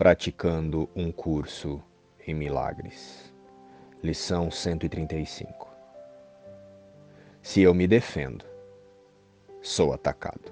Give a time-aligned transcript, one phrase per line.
[0.00, 1.78] praticando um curso
[2.26, 3.30] em milagres.
[4.02, 5.68] Lição 135.
[7.42, 8.42] Se eu me defendo,
[9.60, 10.50] sou atacado.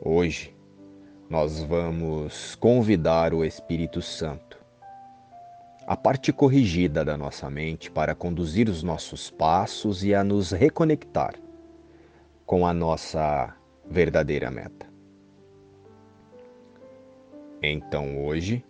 [0.00, 0.56] Hoje,
[1.28, 4.58] nós vamos convidar o Espírito Santo,
[5.86, 11.34] a parte corrigida da nossa mente, para conduzir os nossos passos e a nos reconectar
[12.46, 14.95] com a nossa verdadeira meta.
[17.68, 18.64] Então hoje,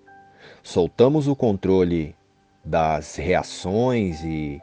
[0.62, 2.16] soltamos o controle
[2.64, 4.58] das reações e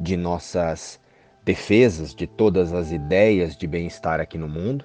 [0.00, 1.00] de nossas
[1.44, 4.84] defesas de todas as ideias de bem-estar aqui no mundo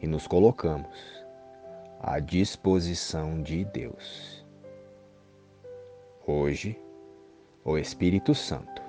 [0.00, 1.26] e nos colocamos
[2.00, 4.46] à disposição de Deus.
[6.24, 6.78] Hoje,
[7.64, 8.80] o Espírito Santo,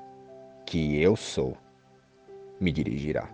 [0.68, 1.58] que eu sou,
[2.60, 3.28] me dirigirá.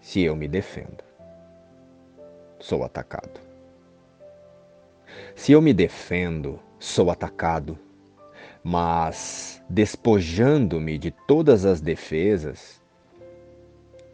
[0.00, 1.04] Se eu me defendo,
[2.64, 3.40] sou atacado.
[5.36, 7.78] Se eu me defendo, sou atacado,
[8.62, 12.82] mas despojando-me de todas as defesas,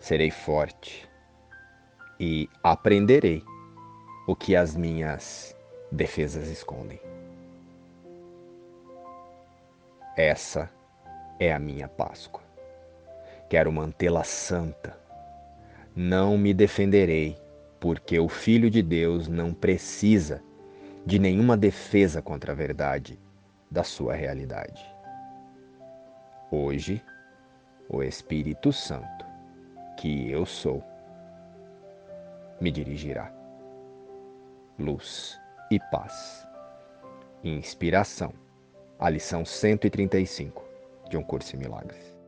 [0.00, 1.08] serei forte
[2.18, 3.44] e aprenderei
[4.26, 5.56] o que as minhas
[5.92, 7.00] defesas escondem.
[10.16, 10.68] Essa
[11.38, 12.42] é a minha Páscoa.
[13.48, 14.98] Quero mantê-la santa.
[15.94, 17.38] Não me defenderei,
[17.80, 20.42] porque o Filho de Deus não precisa
[21.04, 23.18] de nenhuma defesa contra a verdade
[23.70, 24.84] da sua realidade.
[26.50, 27.02] Hoje,
[27.88, 29.24] o Espírito Santo,
[29.96, 30.84] que eu sou,
[32.60, 33.32] me dirigirá.
[34.78, 36.46] Luz e paz.
[37.42, 38.34] Inspiração.
[38.98, 40.62] A lição 135
[41.08, 42.19] de Um Curso em Milagres.